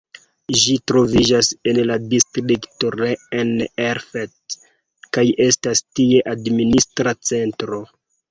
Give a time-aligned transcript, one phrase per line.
[0.59, 4.57] Ĝi troviĝas en la distrikto Rhein-Erft,
[5.17, 7.83] kaj estas ties administra centro.